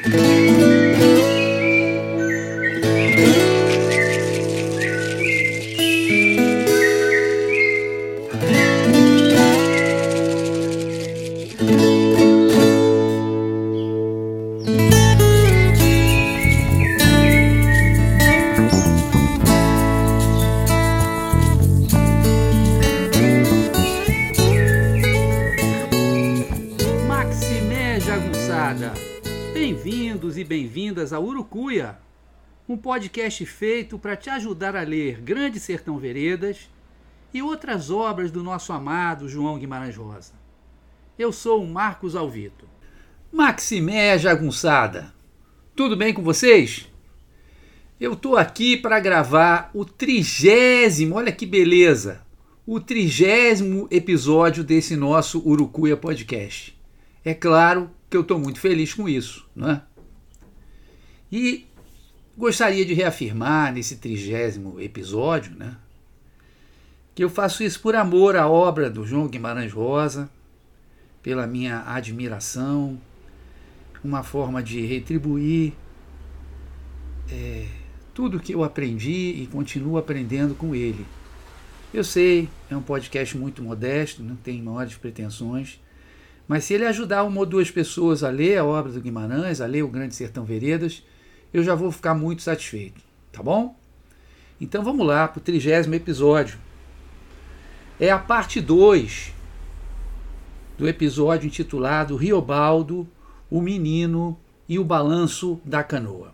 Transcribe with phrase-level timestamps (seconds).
[0.00, 1.11] Bem-vindos
[32.92, 36.68] podcast feito para te ajudar a ler Grande Sertão Veredas
[37.32, 40.34] e outras obras do nosso amado João Guimarães Rosa.
[41.18, 42.66] Eu sou o Marcos Alvito.
[43.32, 45.10] Maximé Jagunçada,
[45.74, 46.86] tudo bem com vocês?
[47.98, 52.20] Eu estou aqui para gravar o trigésimo, olha que beleza,
[52.66, 56.78] o trigésimo episódio desse nosso Urucuia Podcast.
[57.24, 59.48] É claro que eu estou muito feliz com isso.
[59.56, 59.80] Né?
[61.32, 61.71] E
[62.42, 65.76] gostaria de reafirmar nesse trigésimo episódio né,
[67.14, 70.28] que eu faço isso por amor à obra do João Guimarães Rosa,
[71.22, 73.00] pela minha admiração,
[74.02, 75.72] uma forma de retribuir
[77.30, 77.64] é,
[78.12, 81.06] tudo que eu aprendi e continuo aprendendo com ele.
[81.94, 85.80] Eu sei, é um podcast muito modesto, não tem maiores pretensões,
[86.48, 89.66] mas se ele ajudar uma ou duas pessoas a ler a obra do Guimarães, a
[89.66, 91.04] ler o Grande Sertão Veredas,
[91.52, 93.00] eu já vou ficar muito satisfeito,
[93.30, 93.76] tá bom?
[94.60, 96.58] Então vamos lá para o trigésimo episódio.
[97.98, 99.32] É a parte 2
[100.78, 103.08] do episódio intitulado Riobaldo,
[103.50, 106.32] o Menino e o Balanço da Canoa.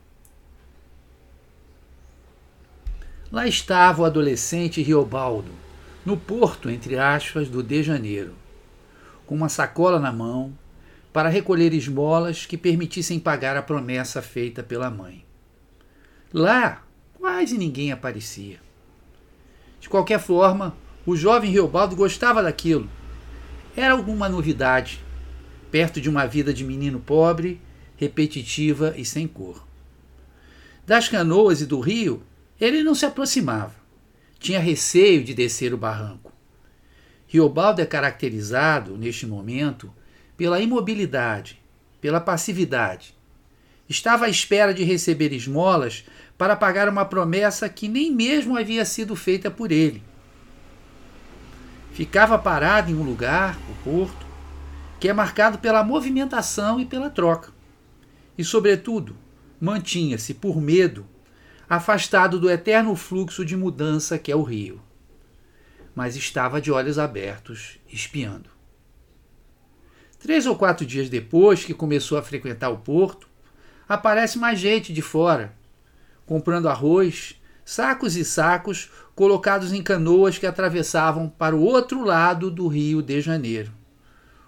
[3.30, 5.50] Lá estava o adolescente Riobaldo,
[6.04, 8.34] no porto, entre aspas, do de Janeiro
[9.28, 10.54] com uma sacola na mão,
[11.18, 15.24] para recolher esmolas que permitissem pagar a promessa feita pela mãe.
[16.32, 18.60] Lá, quase ninguém aparecia.
[19.80, 22.88] De qualquer forma, o jovem Reobaldo gostava daquilo.
[23.76, 25.04] Era alguma novidade,
[25.72, 27.60] perto de uma vida de menino pobre,
[27.96, 29.66] repetitiva e sem cor.
[30.86, 32.22] Das canoas e do rio,
[32.60, 33.74] ele não se aproximava.
[34.38, 36.32] Tinha receio de descer o barranco.
[37.26, 39.92] Riobaldo é caracterizado, neste momento,
[40.38, 41.60] pela imobilidade,
[42.00, 43.14] pela passividade.
[43.86, 46.06] Estava à espera de receber esmolas
[46.38, 50.02] para pagar uma promessa que nem mesmo havia sido feita por ele.
[51.92, 54.26] Ficava parado em um lugar, o porto,
[54.98, 57.52] que é marcado pela movimentação e pela troca.
[58.38, 59.14] E, sobretudo,
[59.60, 61.06] mantinha-se, por medo,
[61.68, 64.80] afastado do eterno fluxo de mudança que é o rio
[65.98, 68.48] mas estava de olhos abertos, espiando.
[70.18, 73.28] Três ou quatro dias depois que começou a frequentar o porto,
[73.88, 75.54] aparece mais gente de fora,
[76.26, 82.66] comprando arroz, sacos e sacos colocados em canoas que atravessavam para o outro lado do
[82.66, 83.72] Rio de Janeiro,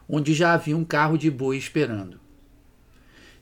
[0.08, 2.20] onde já havia um carro de boi esperando.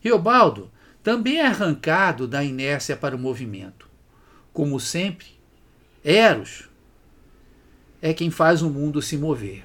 [0.01, 3.89] Riobaldo também é arrancado da inércia para o movimento.
[4.53, 5.27] Como sempre,
[6.03, 6.69] Eros,
[8.01, 9.63] é quem faz o mundo se mover.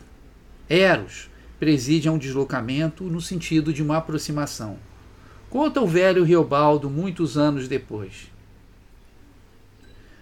[0.68, 1.28] Eros
[1.64, 4.78] preside a um deslocamento no sentido de uma aproximação.
[5.48, 8.30] Conta o velho Riobaldo muitos anos depois.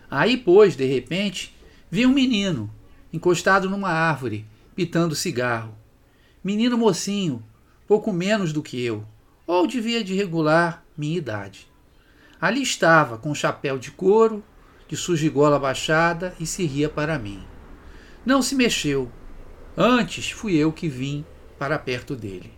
[0.08, 1.52] Aí, pois, de repente,
[1.90, 2.70] vi um menino
[3.12, 5.74] encostado numa árvore, pitando cigarro.
[6.44, 7.42] Menino mocinho,
[7.88, 9.04] pouco menos do que eu,
[9.44, 11.66] ou devia de regular minha idade.
[12.40, 14.44] Ali estava, com chapéu de couro,
[14.86, 17.42] de sujigola baixada, e se ria para mim.
[18.24, 19.10] Não se mexeu.
[19.76, 21.24] Antes fui eu que vim
[21.62, 22.50] para perto dele.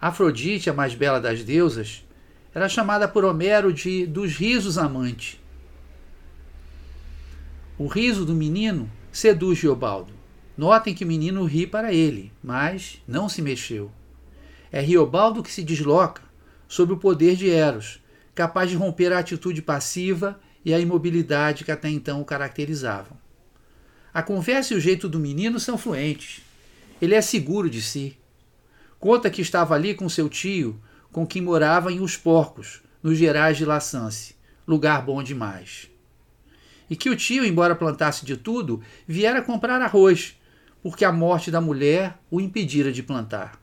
[0.00, 2.04] Afrodite, a mais bela das deusas,
[2.52, 5.40] era chamada por Homero de dos risos amante.
[7.78, 10.12] O riso do menino seduz Riobaldo.
[10.58, 13.92] Notem que o menino ri para ele, mas não se mexeu.
[14.72, 16.22] É Riobaldo que se desloca
[16.66, 18.00] sob o poder de Eros,
[18.34, 23.16] capaz de romper a atitude passiva e a imobilidade que até então o caracterizavam.
[24.12, 26.45] A conversa e o jeito do menino são fluentes.
[27.00, 28.16] Ele é seguro de si.
[28.98, 30.80] Conta que estava ali com seu tio,
[31.12, 34.34] com quem morava em Os Porcos, nos Gerais de Laçance,
[34.66, 35.90] lugar bom demais.
[36.88, 40.36] E que o tio, embora plantasse de tudo, viera comprar arroz,
[40.82, 43.60] porque a morte da mulher o impedira de plantar.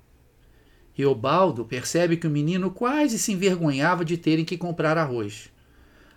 [0.94, 5.50] Reobaldo percebe que o menino quase se envergonhava de terem que comprar arroz.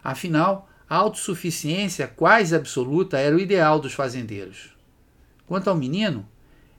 [0.04, 4.76] Afinal, a autossuficiência quase absoluta era o ideal dos fazendeiros.
[5.46, 6.28] Quanto ao menino,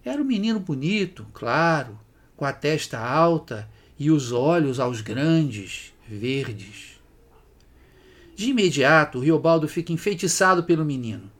[0.07, 1.99] era um menino bonito, claro,
[2.35, 3.69] com a testa alta
[3.99, 6.99] e os olhos aos grandes, verdes.
[8.35, 11.31] De imediato, Riobaldo fica enfeitiçado pelo menino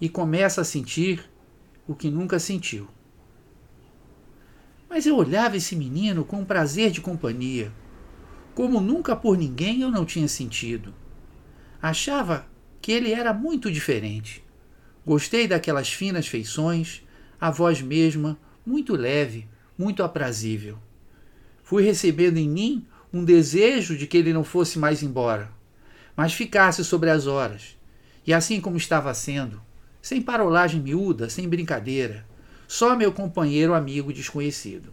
[0.00, 1.24] e começa a sentir
[1.86, 2.88] o que nunca sentiu.
[4.90, 7.72] Mas eu olhava esse menino com prazer de companhia,
[8.54, 10.92] como nunca por ninguém eu não tinha sentido.
[11.80, 12.46] Achava
[12.80, 14.44] que ele era muito diferente.
[15.06, 17.02] Gostei daquelas finas feições,
[17.42, 20.78] a voz mesma, muito leve, muito aprazível.
[21.64, 25.50] Fui recebendo em mim um desejo de que ele não fosse mais embora,
[26.16, 27.76] mas ficasse sobre as horas,
[28.24, 29.60] e assim como estava sendo,
[30.00, 32.24] sem parolagem miúda, sem brincadeira,
[32.68, 34.92] só meu companheiro amigo desconhecido.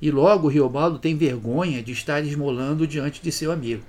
[0.00, 3.84] E logo Riobaldo tem vergonha de estar esmolando diante de seu amigo,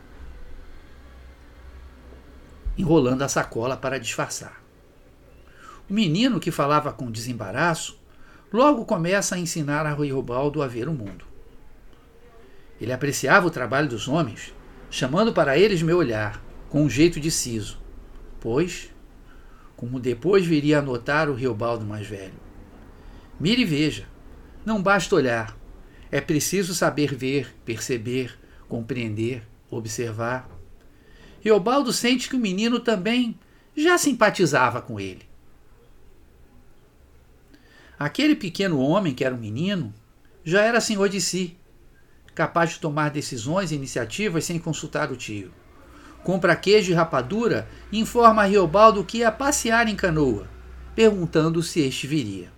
[2.77, 4.62] enrolando a sacola para disfarçar.
[5.93, 8.01] O menino, que falava com desembaraço,
[8.51, 11.23] logo começa a ensinar a Riobaldo a ver o mundo.
[12.81, 14.55] Ele apreciava o trabalho dos homens,
[14.89, 17.79] chamando para eles meu olhar, com um jeito de siso,
[18.39, 18.89] pois,
[19.77, 22.33] como depois viria a notar o Riobaldo mais velho.
[23.39, 24.07] Mire e veja,
[24.65, 25.55] não basta olhar,
[26.11, 28.35] é preciso saber ver, perceber,
[28.67, 30.49] compreender, observar.
[31.39, 33.37] Riobaldo sente que o menino também
[33.77, 35.31] já simpatizava com ele.
[38.03, 39.93] Aquele pequeno homem, que era um menino,
[40.43, 41.55] já era senhor de si,
[42.35, 45.53] capaz de tomar decisões e iniciativas sem consultar o tio.
[46.21, 50.49] Compra queijo e rapadura e informa a Riobaldo que ia passear em canoa,
[50.93, 52.51] perguntando se este viria.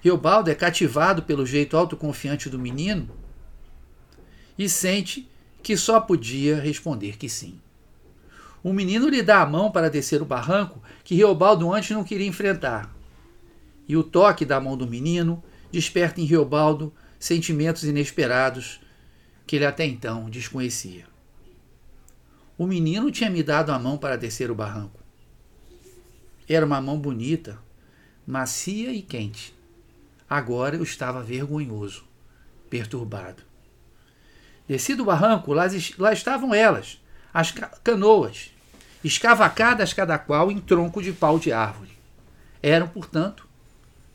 [0.00, 3.10] Riobaldo é cativado pelo jeito autoconfiante do menino
[4.56, 5.30] e sente
[5.62, 7.60] que só podia responder que sim.
[8.64, 12.26] O menino lhe dá a mão para descer o barranco que Riobaldo antes não queria
[12.26, 13.01] enfrentar
[13.92, 18.80] e o toque da mão do menino desperta em Riobaldo sentimentos inesperados
[19.46, 21.04] que ele até então desconhecia.
[22.56, 24.98] O menino tinha me dado a mão para descer o barranco.
[26.48, 27.58] Era uma mão bonita,
[28.26, 29.54] macia e quente.
[30.28, 32.02] Agora eu estava vergonhoso,
[32.70, 33.42] perturbado.
[34.66, 35.66] Desci do barranco, lá,
[35.98, 36.98] lá estavam elas,
[37.34, 37.52] as
[37.84, 38.54] canoas,
[39.04, 41.92] escavacadas cada qual em tronco de pau de árvore.
[42.62, 43.51] Eram, portanto,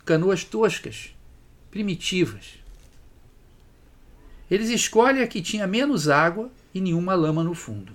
[0.08, 1.14] canoas toscas,
[1.70, 2.60] primitivas.
[4.50, 7.92] Eles escolhem a que tinha menos água e nenhuma lama no fundo.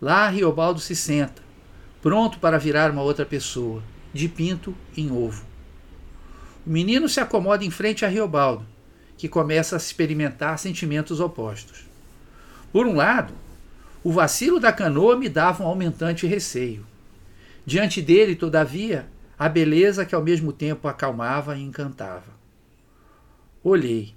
[0.00, 1.40] Lá Riobaldo se senta,
[2.02, 5.44] pronto para virar uma outra pessoa, de pinto em ovo.
[6.66, 8.66] O menino se acomoda em frente a Riobaldo,
[9.16, 11.84] que começa a experimentar sentimentos opostos.
[12.72, 13.32] Por um lado,
[14.02, 16.84] o vacilo da canoa me dava um aumentante receio.
[17.64, 19.06] Diante dele, todavia,
[19.42, 22.30] a beleza que ao mesmo tempo acalmava e encantava.
[23.60, 24.14] Olhei.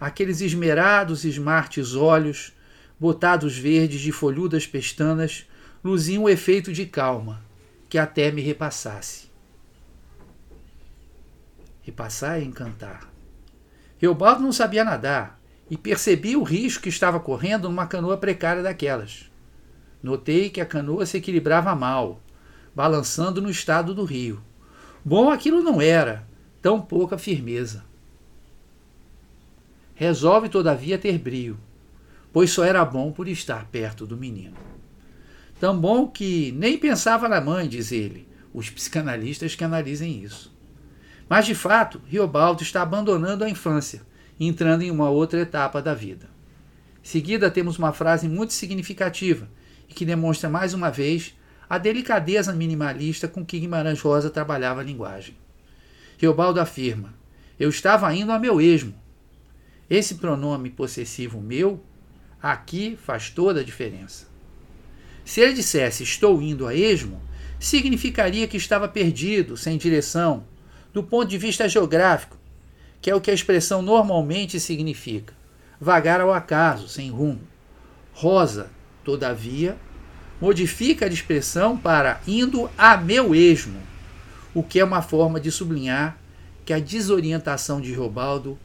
[0.00, 2.52] Aqueles esmerados e esmartes olhos,
[2.98, 5.46] botados verdes de folhudas pestanas,
[5.84, 7.40] luziam o efeito de calma,
[7.88, 9.30] que até me repassasse.
[11.82, 13.08] Repassar e encantar.
[13.96, 15.40] Reobaldo não sabia nadar
[15.70, 19.30] e percebi o risco que estava correndo numa canoa precária daquelas.
[20.02, 22.20] Notei que a canoa se equilibrava mal,
[22.76, 24.42] balançando no estado do rio.
[25.02, 26.28] Bom aquilo não era,
[26.60, 27.82] tão pouca firmeza.
[29.94, 31.58] Resolve, todavia, ter brio,
[32.30, 34.54] pois só era bom por estar perto do menino.
[35.58, 40.54] Tão bom que nem pensava na mãe, diz ele, os psicanalistas que analisem isso.
[41.26, 44.02] Mas, de fato, Riobaldo está abandonando a infância,
[44.38, 46.28] entrando em uma outra etapa da vida.
[47.02, 49.48] Em seguida, temos uma frase muito significativa
[49.88, 51.34] e que demonstra mais uma vez
[51.68, 55.36] a delicadeza minimalista com que Guimarães Rosa trabalhava a linguagem.
[56.18, 57.14] Riobaldo afirma:
[57.58, 58.94] Eu estava indo a meu esmo.
[59.88, 61.82] Esse pronome possessivo meu
[62.42, 64.26] aqui faz toda a diferença.
[65.24, 67.20] Se ele dissesse estou indo a esmo,
[67.58, 70.44] significaria que estava perdido, sem direção,
[70.92, 72.36] do ponto de vista geográfico,
[73.00, 75.34] que é o que a expressão normalmente significa,
[75.80, 77.40] vagar ao acaso, sem rumo.
[78.12, 78.70] Rosa,
[79.04, 79.76] todavia,
[80.40, 83.80] modifica a expressão para indo a meu esmo,
[84.54, 86.18] o que é uma forma de sublinhar
[86.64, 88.58] que a desorientação de Robaldo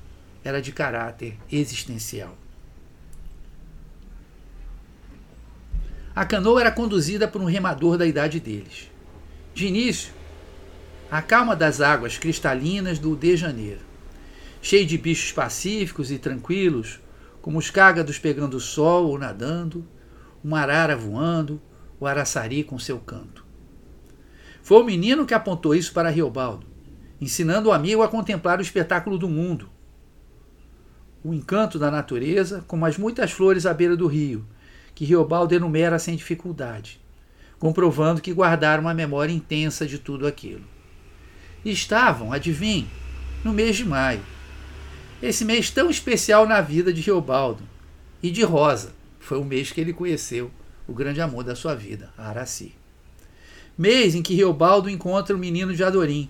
[0.44, 2.36] era de caráter existencial.
[6.14, 8.90] A canoa era conduzida por um remador da idade deles.
[9.54, 10.12] De início,
[11.10, 13.82] a calma das águas cristalinas do de Janeiro,
[14.62, 17.00] cheio de bichos pacíficos e tranquilos,
[17.42, 19.86] como os cágados pegando sol ou nadando,
[20.44, 21.62] uma arara voando,
[22.00, 23.46] o araçari com seu canto.
[24.64, 26.66] Foi o menino que apontou isso para Riobaldo,
[27.20, 29.70] ensinando o amigo a contemplar o espetáculo do mundo.
[31.24, 34.46] o encanto da natureza, como as muitas flores à beira do rio,
[34.96, 37.00] que Riobaldo enumera sem dificuldade,
[37.60, 40.66] comprovando que guardaram uma memória intensa de tudo aquilo.
[41.64, 42.90] E estavam, adivinhe,
[43.44, 44.22] no mês de maio.
[45.22, 47.64] Esse mês tão especial na vida de Riobaldo
[48.24, 48.94] e de Rosa.
[49.22, 50.52] Foi o mês que ele conheceu
[50.88, 52.76] o grande amor da sua vida, Araci.
[53.78, 56.30] Mês em que Riobaldo encontra o menino de Adorim.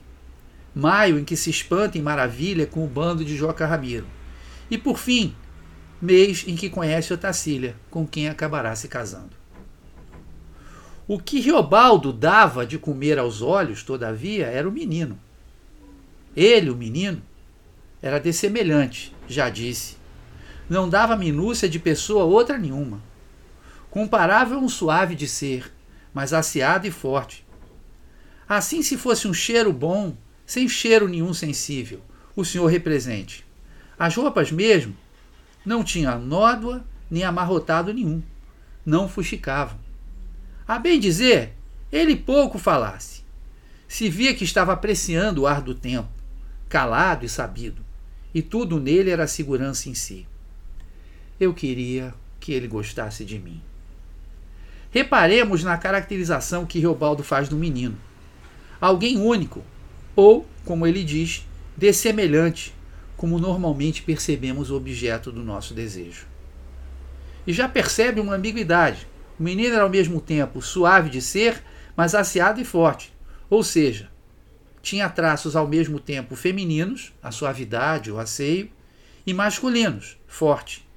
[0.75, 4.05] Maio em que se espanta em maravilha com o bando de Joca Ramiro.
[4.69, 5.33] E por fim,
[6.01, 9.31] mês em que conhece Otacília, com quem acabará se casando.
[11.07, 15.17] O que Riobaldo dava de comer aos olhos, todavia, era o menino.
[16.35, 17.21] Ele, o menino,
[18.01, 20.00] era dessemelhante, já disse.
[20.71, 23.03] Não dava minúcia de pessoa outra nenhuma.
[23.89, 25.69] Comparável a um suave de ser,
[26.13, 27.45] mas aciado e forte.
[28.47, 31.99] Assim, se fosse um cheiro bom, sem cheiro nenhum sensível,
[32.37, 33.45] o senhor represente.
[33.99, 34.95] As roupas mesmo
[35.65, 38.23] não tinham nódoa nem amarrotado nenhum,
[38.85, 39.77] não fuxicavam.
[40.65, 41.51] A bem dizer,
[41.91, 43.25] ele pouco falasse.
[43.89, 46.07] Se via que estava apreciando o ar do tempo,
[46.69, 47.85] calado e sabido,
[48.33, 50.30] e tudo nele era segurança em si.
[51.41, 53.59] Eu queria que ele gostasse de mim.
[54.91, 57.97] Reparemos na caracterização que Reobaldo faz do menino.
[58.79, 59.63] Alguém único,
[60.15, 61.43] ou, como ele diz,
[61.75, 62.75] dessemelhante,
[63.17, 66.27] como normalmente percebemos o objeto do nosso desejo.
[67.47, 69.07] E já percebe uma ambiguidade.
[69.39, 71.63] O menino era ao mesmo tempo suave de ser,
[71.97, 73.11] mas aciado e forte.
[73.49, 74.11] Ou seja,
[74.79, 78.69] tinha traços ao mesmo tempo femininos, a suavidade, o asseio,
[79.25, 80.90] e masculinos, forte.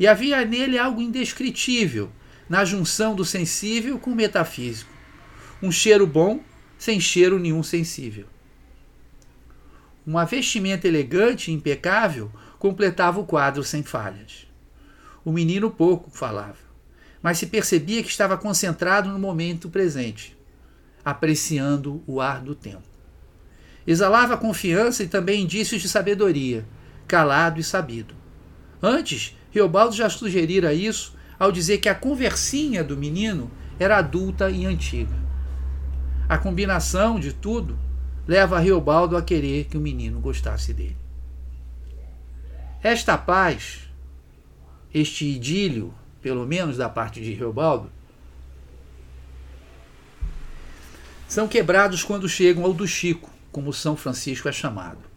[0.00, 2.10] E havia nele algo indescritível
[2.48, 4.90] na junção do sensível com o metafísico.
[5.62, 6.40] Um cheiro bom
[6.78, 8.26] sem cheiro nenhum sensível.
[10.06, 14.46] Uma vestimenta elegante e impecável completava o quadro sem falhas.
[15.22, 16.56] O menino pouco falava,
[17.22, 20.34] mas se percebia que estava concentrado no momento presente,
[21.04, 22.88] apreciando o ar do tempo.
[23.86, 26.66] Exalava confiança e também indícios de sabedoria,
[27.06, 28.14] calado e sabido.
[28.82, 34.66] Antes, Riobaldo já sugerira isso ao dizer que a conversinha do menino era adulta e
[34.66, 35.14] antiga.
[36.28, 37.78] A combinação de tudo
[38.26, 40.96] leva Riobaldo a querer que o menino gostasse dele.
[42.82, 43.90] Esta paz,
[44.94, 45.92] este idílio,
[46.22, 47.90] pelo menos da parte de Riobaldo,
[51.26, 55.09] são quebrados quando chegam ao do Chico, como São Francisco é chamado.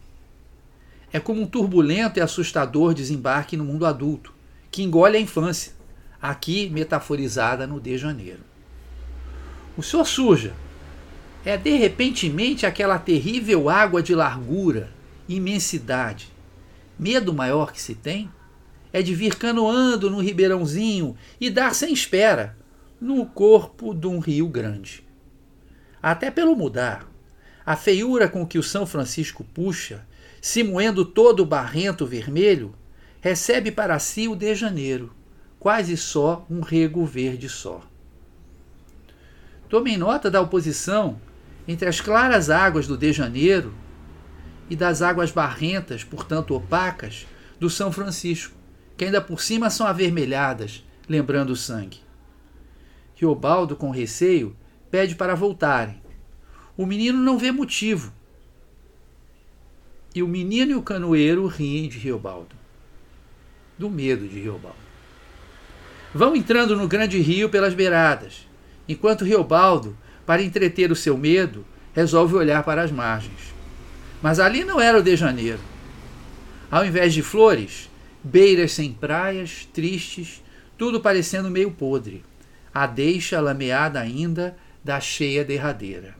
[1.14, 4.34] É como um turbulento e assustador desembarque no mundo adulto,
[4.68, 5.72] que engole a infância,
[6.20, 8.40] aqui metaforizada no de Janeiro.
[9.76, 10.52] O senhor suja.
[11.44, 14.90] É de repentemente aquela terrível água de largura,
[15.28, 16.32] imensidade.
[16.98, 18.28] Medo maior que se tem
[18.92, 22.58] é de vir canoando no ribeirãozinho e dar sem espera
[23.00, 25.06] no corpo de um rio grande.
[26.02, 27.06] Até pelo mudar,
[27.64, 30.04] a feiura com que o São Francisco puxa,
[30.44, 32.74] se moendo todo barrento vermelho,
[33.22, 35.10] recebe para si o de janeiro,
[35.58, 37.80] quase só um rego verde só.
[39.70, 41.18] Tomem nota da oposição
[41.66, 43.72] entre as claras águas do de janeiro
[44.68, 47.26] e das águas barrentas, portanto opacas,
[47.58, 48.54] do São Francisco,
[48.98, 52.02] que ainda por cima são avermelhadas, lembrando o sangue.
[53.14, 54.54] Riobaldo, com receio,
[54.90, 56.02] pede para voltarem,
[56.76, 58.12] o menino não vê motivo.
[60.14, 62.54] E o menino e o canoeiro riem de Riobaldo.
[63.76, 64.78] Do medo de Riobaldo.
[66.14, 68.46] Vão entrando no grande rio pelas beiradas,
[68.88, 73.52] enquanto Riobaldo, para entreter o seu medo, resolve olhar para as margens.
[74.22, 75.60] Mas ali não era o de janeiro.
[76.70, 77.90] Ao invés de flores,
[78.22, 80.42] beiras sem praias, tristes,
[80.78, 82.24] tudo parecendo meio podre,
[82.72, 86.14] a deixa lameada ainda da cheia derradeira.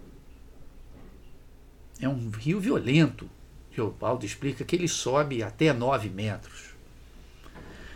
[2.01, 3.31] É um rio violento.
[3.75, 6.75] Geopaldo explica que ele sobe até 9 metros.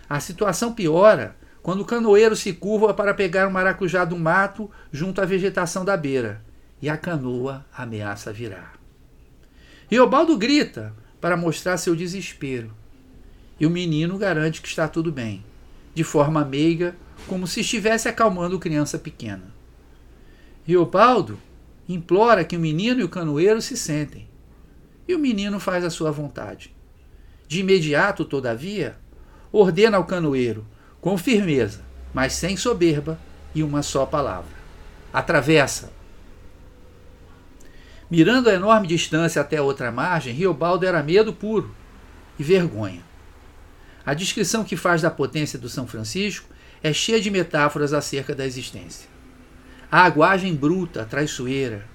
[0.08, 5.20] A situação piora quando o canoeiro se curva para pegar um maracujá do mato junto
[5.20, 6.42] à vegetação da beira
[6.80, 8.78] e a canoa ameaça virar.
[9.90, 12.72] Riobaldo grita para mostrar seu desespero.
[13.58, 15.44] E o menino garante que está tudo bem,
[15.94, 16.94] de forma meiga,
[17.26, 19.52] como se estivesse acalmando criança pequena.
[20.64, 21.38] Riobaldo
[21.88, 24.27] implora que o menino e o canoeiro se sentem.
[25.08, 26.76] E o menino faz a sua vontade.
[27.48, 28.98] De imediato, todavia,
[29.50, 30.66] ordena ao canoeiro,
[31.00, 31.80] com firmeza,
[32.12, 33.18] mas sem soberba,
[33.54, 34.52] e uma só palavra:
[35.10, 35.90] atravessa.
[38.10, 41.74] Mirando a enorme distância até a outra margem, Riobaldo era medo puro
[42.38, 43.02] e vergonha.
[44.04, 46.48] A descrição que faz da potência do São Francisco
[46.82, 49.08] é cheia de metáforas acerca da existência.
[49.90, 51.86] A aguagem bruta, traiçoeira.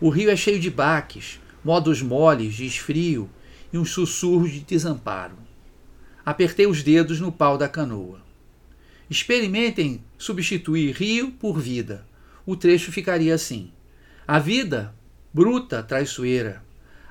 [0.00, 3.28] O rio é cheio de baques, modos moles de esfrio
[3.72, 5.36] e uns sussurros de desamparo.
[6.24, 8.20] Apertei os dedos no pau da canoa.
[9.10, 12.06] Experimentem substituir rio por vida.
[12.44, 13.72] O trecho ficaria assim:
[14.26, 14.94] A vida,
[15.32, 16.62] bruta, traiçoeira.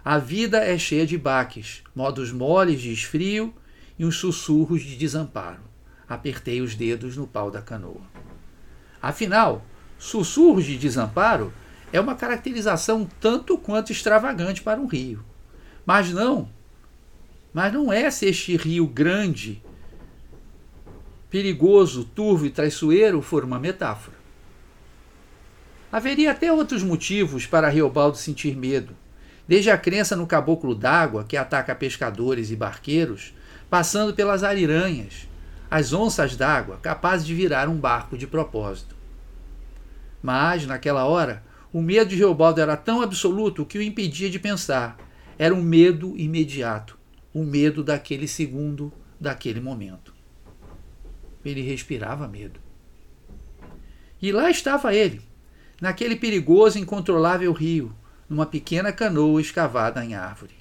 [0.05, 3.53] A vida é cheia de baques, modos moles de esfrio
[3.99, 5.61] e uns sussurros de desamparo.
[6.07, 8.01] Apertei os dedos no pau da canoa.
[9.01, 9.65] Afinal,
[9.97, 11.51] sussurros de desamparo
[11.91, 15.23] é uma caracterização tanto quanto extravagante para um rio.
[15.85, 16.49] Mas não,
[17.53, 19.63] mas não é se este rio grande,
[21.29, 24.17] perigoso, turvo e traiçoeiro for uma metáfora.
[25.91, 28.93] Haveria até outros motivos para Riobaldo sentir medo,
[29.47, 33.33] desde a crença no caboclo d'água que ataca pescadores e barqueiros,
[33.69, 35.27] passando pelas ariranhas,
[35.71, 38.95] as onças d'água capazes de virar um barco de propósito.
[40.21, 41.43] Mas, naquela hora,
[41.77, 44.97] o medo de Reobaldo era tão absoluto que o impedia de pensar.
[45.37, 46.97] Era um medo imediato,
[47.31, 50.11] o um medo daquele segundo, daquele momento.
[51.45, 52.59] Ele respirava medo.
[54.19, 55.21] E lá estava ele,
[55.79, 57.95] naquele perigoso e incontrolável rio,
[58.27, 60.55] numa pequena canoa escavada em árvore.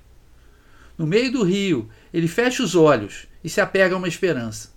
[0.99, 4.71] No meio do rio, ele fecha os olhos e se apega a uma esperança.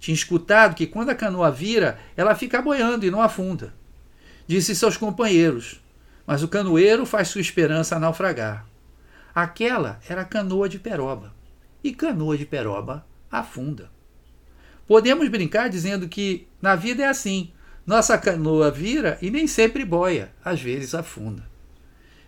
[0.00, 3.74] Tinha escutado que quando a canoa vira, ela fica boiando e não afunda.
[4.46, 5.81] Disse seus companheiros,
[6.32, 8.66] mas o canoeiro faz sua esperança naufragar.
[9.34, 11.34] Aquela era a canoa de peroba,
[11.84, 13.90] e canoa de peroba afunda.
[14.86, 17.52] Podemos brincar dizendo que na vida é assim:
[17.86, 21.46] nossa canoa vira e nem sempre boia, às vezes afunda.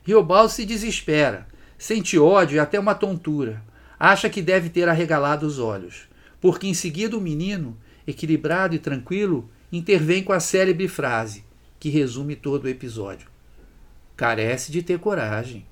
[0.02, 3.62] Riobaldo se desespera, sente ódio e até uma tontura.
[3.98, 6.10] Acha que deve ter arregalado os olhos,
[6.42, 7.74] porque em seguida o menino,
[8.06, 11.42] equilibrado e tranquilo, intervém com a célebre frase
[11.80, 13.32] que resume todo o episódio.
[14.16, 15.66] Carece de ter coragem.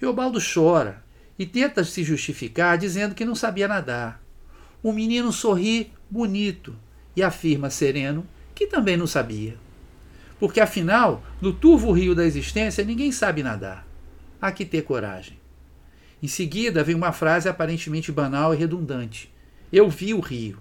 [0.00, 1.02] Riobaldo chora
[1.38, 4.22] e tenta se justificar dizendo que não sabia nadar.
[4.82, 6.76] O menino sorri bonito
[7.16, 9.56] e afirma sereno que também não sabia.
[10.38, 13.86] Porque afinal, no turvo rio da existência, ninguém sabe nadar.
[14.40, 15.38] Há que ter coragem.
[16.22, 19.32] Em seguida, vem uma frase aparentemente banal e redundante.
[19.72, 20.58] Eu vi o rio,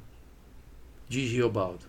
[1.08, 1.86] diz Riobaldo.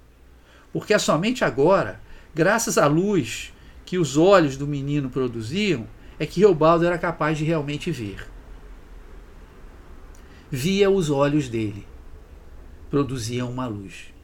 [0.73, 2.01] Porque é somente agora,
[2.35, 3.54] graças à luz
[3.85, 5.87] que os olhos do menino produziam,
[6.19, 8.27] é que Riobaldo era capaz de realmente ver.
[10.51, 11.87] Via os olhos dele.
[12.89, 14.15] Produziam uma luz.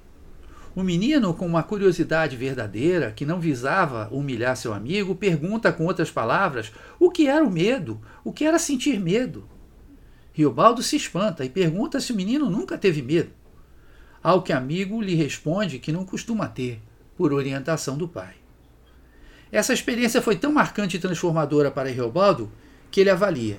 [0.74, 6.10] O menino, com uma curiosidade verdadeira, que não visava humilhar seu amigo, pergunta com outras
[6.10, 9.48] palavras o que era o medo, o que era sentir medo.
[10.32, 13.32] Riobaldo se espanta e pergunta se o menino nunca teve medo.
[14.22, 16.80] Ao que amigo lhe responde que não costuma ter,
[17.16, 18.39] por orientação do pai.
[19.52, 22.50] Essa experiência foi tão marcante e transformadora para Riobaldo
[22.90, 23.58] que ele avalia.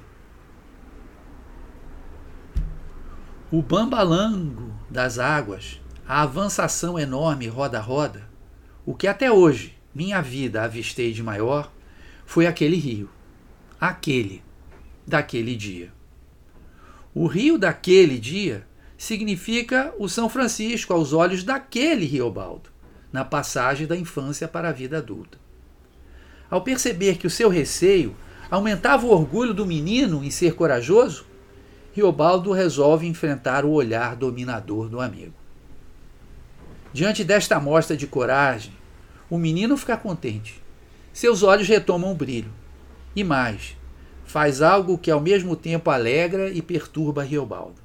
[3.51, 8.27] O bambalango das águas a avançação enorme roda-roda,
[8.85, 11.71] o que até hoje minha vida avistei de maior
[12.25, 13.09] foi aquele rio.
[13.79, 14.43] Aquele,
[15.07, 15.93] daquele dia.
[17.15, 22.69] O rio daquele dia significa o São Francisco aos olhos daquele Riobaldo,
[23.09, 25.39] na passagem da infância para a vida adulta.
[26.51, 28.13] Ao perceber que o seu receio
[28.49, 31.25] aumentava o orgulho do menino em ser corajoso,
[31.93, 35.33] Riobaldo resolve enfrentar o olhar dominador do amigo.
[36.91, 38.73] Diante desta amostra de coragem,
[39.29, 40.61] o menino fica contente.
[41.13, 42.51] Seus olhos retomam o brilho.
[43.15, 43.77] E mais,
[44.25, 47.81] faz algo que ao mesmo tempo alegra e perturba Riobaldo.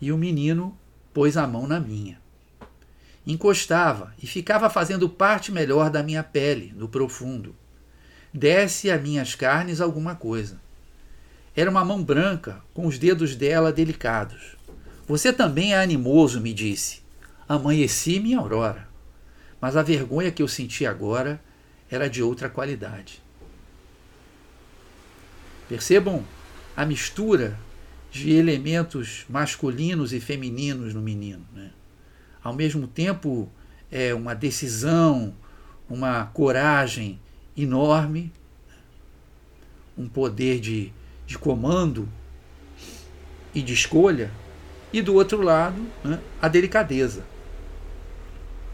[0.00, 0.74] E o menino
[1.12, 2.18] pôs a mão na minha.
[3.26, 7.54] Encostava e ficava fazendo parte melhor da minha pele, no profundo.
[8.32, 10.60] Desce a minhas carnes alguma coisa.
[11.54, 14.56] Era uma mão branca, com os dedos dela delicados.
[15.06, 17.02] Você também é animoso, me disse.
[17.48, 18.88] Amanheci minha aurora,
[19.60, 21.40] mas a vergonha que eu senti agora
[21.90, 23.20] era de outra qualidade.
[25.68, 26.24] Percebam
[26.76, 27.58] a mistura
[28.10, 31.44] de elementos masculinos e femininos no menino.
[31.52, 31.70] Né?
[32.42, 33.48] Ao mesmo tempo,
[33.90, 35.34] é uma decisão,
[35.88, 37.18] uma coragem
[37.56, 38.32] enorme,
[39.96, 40.92] um poder de,
[41.26, 42.08] de comando
[43.54, 44.30] e de escolha,
[44.92, 47.24] e do outro lado, né, a delicadeza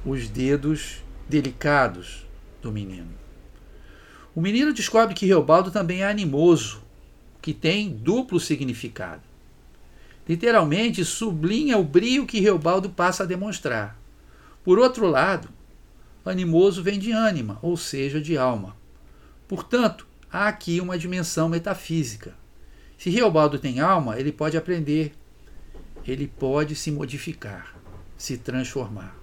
[0.06, 2.24] os dedos delicados
[2.62, 3.10] do menino.
[4.34, 6.80] O menino descobre que Reobaldo também é animoso,
[7.42, 9.22] que tem duplo significado.
[10.28, 13.96] Literalmente sublinha o brio que Reobaldo passa a demonstrar.
[14.64, 15.48] Por outro lado,
[16.24, 18.76] animoso vem de ânima, ou seja, de alma.
[19.46, 22.34] Portanto, há aqui uma dimensão metafísica.
[22.98, 25.12] Se Reobaldo tem alma, ele pode aprender,
[26.04, 27.76] ele pode se modificar,
[28.18, 29.16] se transformar.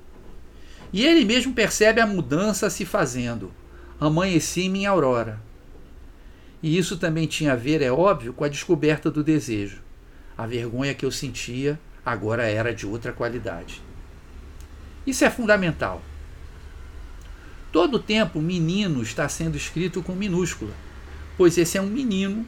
[0.94, 3.52] E ele mesmo percebe a mudança se fazendo.
[4.00, 5.42] Amanheci-me aurora.
[6.62, 9.82] E isso também tinha a ver, é óbvio, com a descoberta do desejo.
[10.38, 13.82] A vergonha que eu sentia agora era de outra qualidade.
[15.06, 16.02] Isso é fundamental.
[17.72, 20.74] Todo o tempo, menino está sendo escrito com minúscula,
[21.38, 22.46] pois esse é um menino,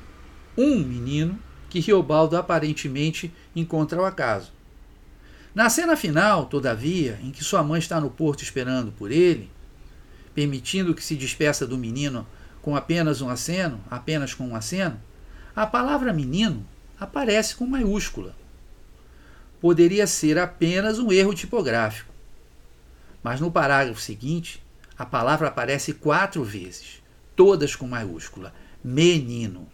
[0.57, 4.53] um menino, que Riobaldo aparentemente encontra ao acaso.
[5.53, 9.49] Na cena final, todavia, em que sua mãe está no porto esperando por ele,
[10.33, 12.27] permitindo que se despeça do menino
[12.61, 14.99] com apenas um aceno, apenas com um aceno,
[15.55, 16.65] a palavra menino
[16.99, 18.35] aparece com maiúscula.
[19.59, 22.13] Poderia ser apenas um erro tipográfico.
[23.23, 24.61] Mas no parágrafo seguinte,
[24.97, 27.01] a palavra aparece quatro vezes,
[27.35, 28.53] todas com maiúscula:
[28.83, 29.67] menino.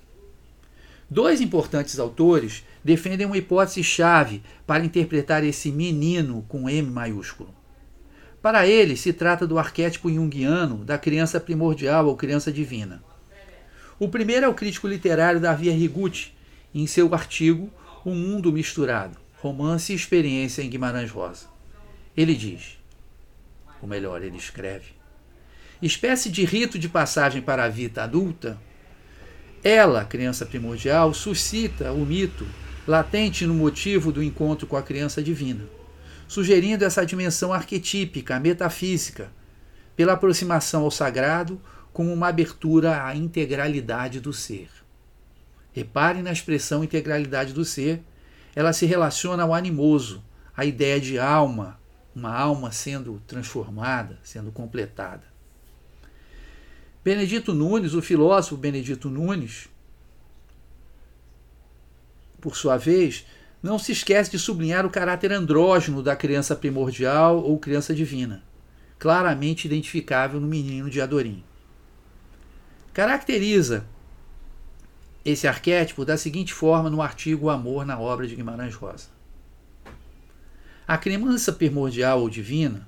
[1.10, 7.54] Dois importantes autores defendem uma hipótese-chave para interpretar esse menino com M maiúsculo.
[8.42, 13.04] Para eles, se trata do arquétipo junguiano da criança primordial ou criança divina.
[14.00, 16.34] O primeiro é o crítico literário Davi Arrigucci,
[16.74, 17.70] em seu artigo
[18.06, 21.48] O Mundo Misturado, Romance e Experiência em Guimarães Rosa.
[22.16, 22.78] Ele diz,
[23.82, 24.94] ou melhor, ele escreve,
[25.82, 28.60] espécie de rito de passagem para a vida adulta,
[29.64, 32.48] ela, criança primordial, suscita o mito
[32.88, 35.64] latente no motivo do encontro com a criança divina,
[36.28, 39.32] sugerindo essa dimensão arquetípica, metafísica,
[39.96, 41.62] pela aproximação ao sagrado
[41.94, 44.70] como uma abertura à integralidade do ser.
[45.74, 48.04] Reparem na expressão integralidade do ser,
[48.56, 50.24] ela se relaciona ao animoso,
[50.56, 51.80] à ideia de alma,
[52.14, 55.24] uma alma sendo transformada, sendo completada.
[57.04, 59.68] Benedito Nunes, o filósofo Benedito Nunes,
[62.40, 63.26] por sua vez,
[63.64, 68.44] não se esquece de sublinhar o caráter andrógeno da criança primordial ou criança divina,
[69.00, 71.44] claramente identificável no menino de Adorim.
[72.94, 73.86] Caracteriza
[75.24, 79.08] esse arquétipo da seguinte forma no artigo O Amor na obra de Guimarães Rosa.
[80.88, 82.88] A criança primordial ou divina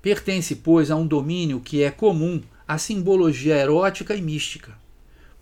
[0.00, 4.72] pertence, pois, a um domínio que é comum à simbologia erótica e mística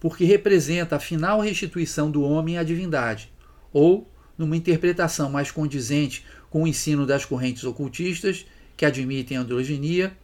[0.01, 3.33] porque representa a final restituição do homem à divindade,
[3.73, 10.17] ou, numa interpretação mais condizente com o ensino das correntes ocultistas que admitem a androginia,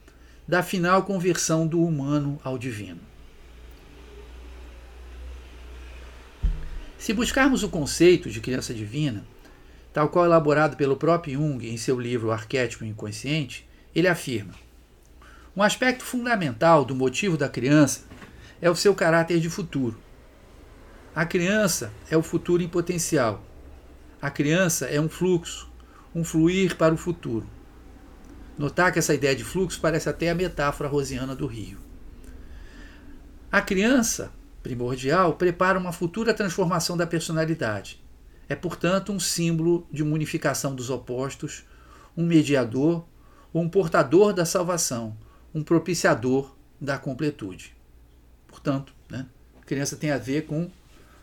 [0.46, 3.00] da final conversão do humano ao divino.
[7.02, 9.24] Se buscarmos o conceito de criança divina,
[9.92, 14.54] tal qual elaborado pelo próprio Jung em seu livro Arquétipo Inconsciente, ele afirma:
[15.56, 18.04] um aspecto fundamental do motivo da criança
[18.60, 19.98] é o seu caráter de futuro.
[21.12, 23.42] A criança é o futuro em potencial.
[24.20, 25.68] A criança é um fluxo,
[26.14, 27.48] um fluir para o futuro.
[28.56, 31.78] Notar que essa ideia de fluxo parece até a metáfora rosiana do rio.
[33.50, 34.30] A criança,
[34.62, 38.02] primordial, prepara uma futura transformação da personalidade.
[38.48, 41.64] É, portanto, um símbolo de uma unificação dos opostos,
[42.16, 43.04] um mediador
[43.52, 45.16] ou um portador da salvação,
[45.54, 47.74] um propiciador da completude.
[48.46, 49.26] Portanto, né,
[49.66, 50.70] criança tem a ver com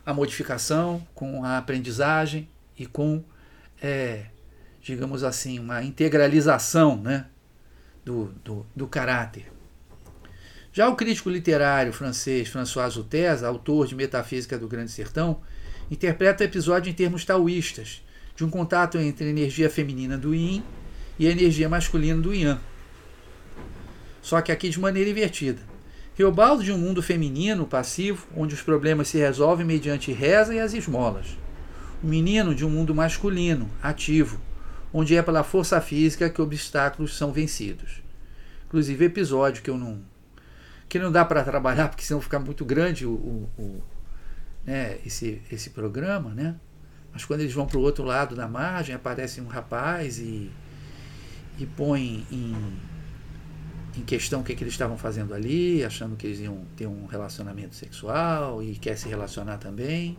[0.05, 3.23] a modificação, com a aprendizagem e com,
[3.81, 4.25] é,
[4.81, 7.27] digamos assim, uma integralização né,
[8.03, 9.51] do, do, do caráter.
[10.71, 15.41] Já o crítico literário francês François Utesa, autor de Metafísica do Grande Sertão,
[15.89, 18.03] interpreta o episódio em termos taoístas,
[18.35, 20.63] de um contato entre a energia feminina do yin
[21.17, 22.59] e a energia masculina do yang.
[24.21, 25.59] Só que aqui de maneira invertida.
[26.15, 30.73] Teobaldo de um mundo feminino passivo, onde os problemas se resolvem mediante reza e as
[30.73, 31.35] esmolas.
[32.03, 34.39] O menino de um mundo masculino, ativo,
[34.93, 38.03] onde é pela força física que obstáculos são vencidos.
[38.67, 39.99] Inclusive episódio que eu não
[40.89, 43.83] que não dá para trabalhar porque senão fica muito grande o, o, o
[44.65, 46.55] né, esse, esse programa, né?
[47.13, 50.51] Mas quando eles vão para o outro lado da margem, aparece um rapaz e,
[51.57, 52.55] e põe em
[53.99, 57.05] em questão o que, que eles estavam fazendo ali, achando que eles iam ter um
[57.05, 60.17] relacionamento sexual e quer se relacionar também.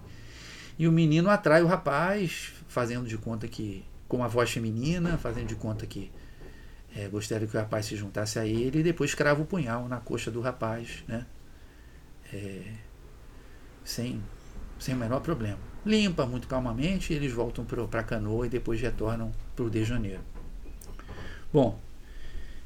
[0.79, 5.47] E o menino atrai o rapaz, fazendo de conta que, com a voz feminina, fazendo
[5.47, 6.11] de conta que
[6.95, 9.99] é, gostaria que o rapaz se juntasse a ele e depois crava o punhal na
[9.99, 11.27] coxa do rapaz, né?
[12.33, 12.63] É,
[13.85, 14.23] sem,
[14.79, 15.59] sem o menor problema.
[15.85, 20.21] limpa muito calmamente, eles voltam para a canoa e depois retornam para o de Janeiro.
[21.53, 21.81] Bom,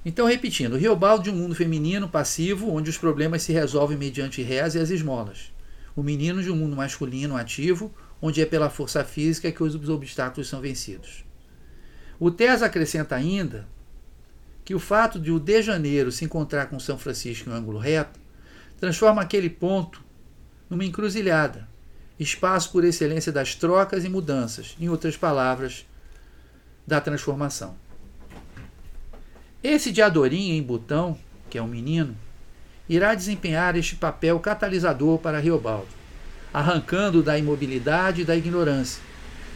[0.05, 4.79] então repetindo, Riobaldo de um mundo feminino passivo, onde os problemas se resolvem mediante reza
[4.79, 5.53] e as esmolas.
[5.97, 10.49] O menino de um mundo masculino ativo, onde é pela força física que os obstáculos
[10.49, 11.25] são vencidos.
[12.19, 13.67] O Tez acrescenta ainda
[14.65, 17.79] que o fato de o de Janeiro se encontrar com São Francisco em um ângulo
[17.79, 18.19] reto
[18.81, 20.03] transforma aquele ponto
[20.69, 21.69] numa encruzilhada,
[22.19, 25.87] espaço por excelência das trocas e mudanças, em outras palavras,
[26.87, 27.77] da transformação.
[29.63, 32.17] Esse de Adorim em Butão, que é um menino,
[32.89, 35.89] irá desempenhar este papel catalisador para Riobaldo,
[36.53, 39.03] arrancando da imobilidade e da ignorância,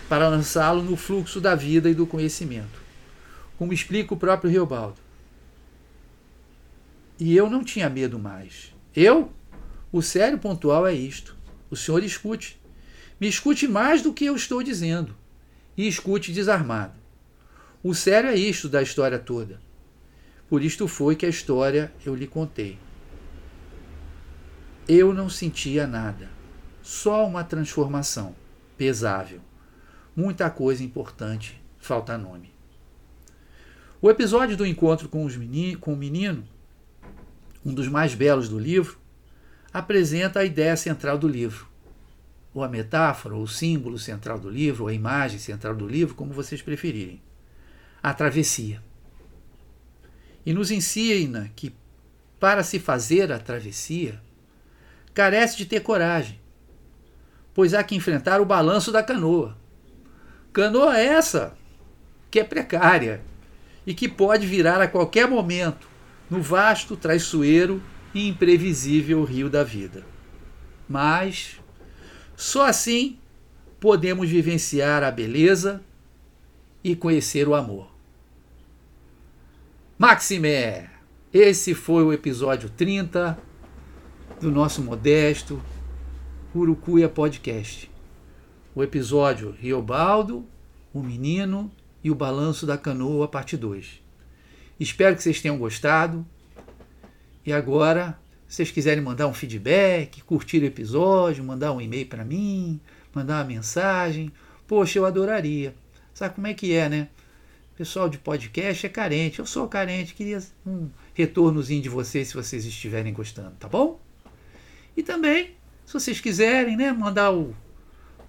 [0.09, 2.88] para lançá-lo no fluxo da vida e do conhecimento.
[3.59, 5.01] Como explica o próprio Riobaldo.
[7.18, 8.73] E eu não tinha medo mais.
[8.94, 9.33] Eu?
[9.90, 11.37] O sério pontual é isto.
[11.68, 12.61] O senhor escute.
[13.21, 15.14] Me escute mais do que eu estou dizendo.
[15.77, 16.94] E escute desarmado.
[17.83, 19.61] O sério é isto da história toda.
[20.49, 22.79] Por isto foi que a história eu lhe contei.
[24.88, 26.31] Eu não sentia nada,
[26.83, 28.35] só uma transformação
[28.77, 29.40] pesável.
[30.16, 32.58] Muita coisa importante, falta nome.
[34.00, 35.26] O episódio do encontro com,
[35.80, 36.46] com o menino,
[37.64, 38.98] um dos mais belos do livro,
[39.72, 41.66] apresenta a ideia central do livro,
[42.54, 46.14] ou a metáfora, ou o símbolo central do livro, ou a imagem central do livro,
[46.14, 47.20] como vocês preferirem.
[48.00, 48.80] A travessia
[50.48, 51.74] e nos ensina que,
[52.40, 54.18] para se fazer a travessia,
[55.12, 56.40] carece de ter coragem,
[57.52, 59.58] pois há que enfrentar o balanço da canoa.
[60.52, 61.54] Canoa essa
[62.30, 63.20] que é precária
[63.88, 65.88] e que pode virar a qualquer momento
[66.29, 67.83] no vasto, traiçoeiro
[68.14, 70.05] e imprevisível rio da vida.
[70.87, 71.59] Mas
[72.37, 73.18] só assim
[73.81, 75.83] podemos vivenciar a beleza
[76.85, 77.90] e conhecer o amor.
[79.96, 80.90] Maximé!
[81.33, 83.38] Esse foi o episódio 30
[84.38, 85.62] do nosso modesto
[86.55, 87.90] Urucuia Podcast.
[88.74, 90.44] O episódio Riobaldo,
[90.92, 91.72] o Menino
[92.09, 94.03] e o Balanço da Canoa, parte 2.
[94.81, 96.27] Espero que vocês tenham gostado.
[97.44, 98.18] E agora,
[98.49, 102.81] se vocês quiserem mandar um feedback, curtir o episódio, mandar um e-mail para mim,
[103.14, 104.33] mandar uma mensagem,
[104.66, 105.75] poxa, eu adoraria.
[106.14, 107.09] Sabe como é que é, né?
[107.77, 109.38] pessoal de podcast é carente.
[109.38, 114.01] Eu sou carente, queria um retornozinho de vocês se vocês estiverem gostando, tá bom?
[114.97, 115.55] E também,
[115.87, 117.55] se vocês quiserem, né, mandar o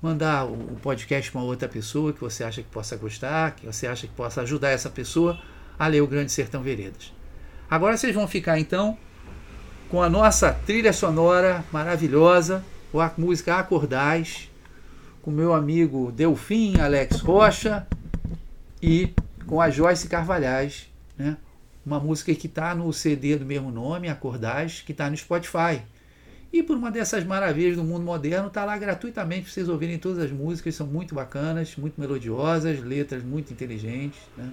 [0.01, 4.07] mandar o podcast para outra pessoa que você acha que possa gostar, que você acha
[4.07, 5.39] que possa ajudar essa pessoa
[5.77, 7.13] a ler o Grande Sertão Veredas.
[7.69, 8.97] Agora vocês vão ficar então
[9.89, 14.49] com a nossa trilha sonora maravilhosa, a música Acordais,
[15.21, 17.85] com meu amigo Delfim Alex Rocha
[18.81, 19.13] e
[19.45, 21.37] com a Joyce Carvalhais, né?
[21.85, 25.81] uma música que está no CD do mesmo nome, Acordais, que está no Spotify.
[26.51, 30.23] E por uma dessas maravilhas do mundo moderno, está lá gratuitamente para vocês ouvirem todas
[30.23, 34.19] as músicas, são muito bacanas, muito melodiosas, letras muito inteligentes.
[34.35, 34.49] Né?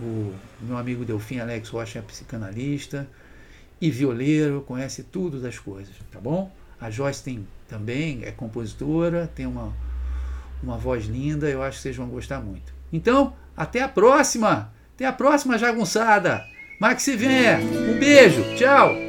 [0.00, 3.08] O meu amigo Delfim Alex Rocha é psicanalista
[3.80, 6.52] e violeiro, conhece tudo das coisas, tá bom?
[6.80, 9.72] A Joyce tem também, é compositora, tem uma,
[10.62, 12.72] uma voz linda, eu acho que vocês vão gostar muito.
[12.92, 14.72] Então, até a próxima!
[14.94, 16.44] Até a próxima, jagunçada!
[16.80, 17.58] Max se venha!
[17.58, 18.42] Um beijo!
[18.56, 19.07] Tchau!